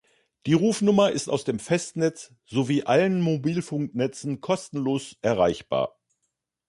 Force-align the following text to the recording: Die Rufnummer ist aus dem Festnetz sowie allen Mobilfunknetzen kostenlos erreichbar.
Die 0.47 0.53
Rufnummer 0.55 1.11
ist 1.11 1.29
aus 1.29 1.43
dem 1.43 1.59
Festnetz 1.59 2.33
sowie 2.45 2.81
allen 2.85 3.21
Mobilfunknetzen 3.21 4.41
kostenlos 4.41 5.15
erreichbar. 5.21 5.95